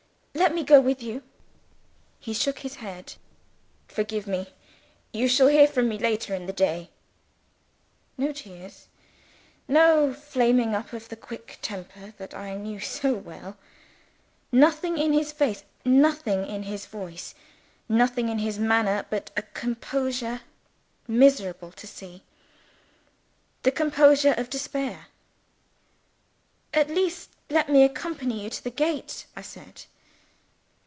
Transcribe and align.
"Let 0.33 0.55
me 0.55 0.63
go 0.63 0.79
with 0.79 1.03
you." 1.03 1.23
He 2.19 2.33
shook 2.33 2.59
his 2.59 2.75
head. 2.75 3.13
"Forgive 3.87 4.25
me. 4.27 4.47
You 5.11 5.27
shall 5.27 5.47
hear 5.49 5.67
from 5.67 5.87
me 5.89 5.97
later 5.99 6.33
in 6.33 6.45
the 6.47 6.53
day." 6.53 6.89
No 8.17 8.31
tears! 8.31 8.87
no 9.67 10.13
flaming 10.13 10.73
up 10.73 10.93
of 10.93 11.09
the 11.09 11.15
quick 11.17 11.59
temper 11.61 12.13
that 12.17 12.33
I 12.33 12.55
knew 12.55 12.79
so 12.79 13.13
well! 13.13 13.57
Nothing 14.51 14.97
in 14.97 15.13
his 15.13 15.31
face, 15.33 15.63
nothing 15.85 16.45
in 16.47 16.63
his 16.63 16.85
voice, 16.85 17.35
nothing 17.89 18.27
in 18.29 18.39
his 18.39 18.57
manner, 18.57 19.05
but 19.09 19.31
a 19.37 19.41
composure 19.43 20.41
miserable 21.09 21.73
to 21.73 21.85
see 21.85 22.23
the 23.63 23.71
composure 23.71 24.33
of 24.37 24.49
despair. 24.49 25.07
"At 26.73 26.89
least, 26.89 27.31
let 27.49 27.69
me 27.69 27.83
accompany 27.83 28.43
you 28.43 28.49
to 28.49 28.63
the 28.63 28.71
gate," 28.71 29.27
I 29.35 29.41
said. 29.41 29.83